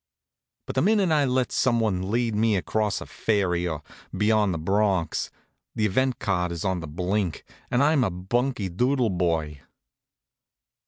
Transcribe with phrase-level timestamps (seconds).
[0.65, 3.83] But the minute I lets some one lead me across a ferry, or
[4.17, 5.29] beyond the Bronx,
[5.75, 9.61] the event card is on the blink, and I'm a bunky doodle boy.